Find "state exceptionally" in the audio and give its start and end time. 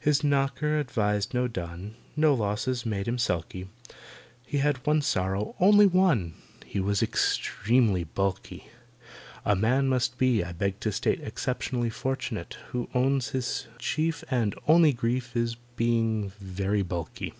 10.90-11.90